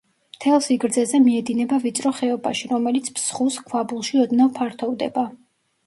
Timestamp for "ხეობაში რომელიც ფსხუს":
2.21-3.63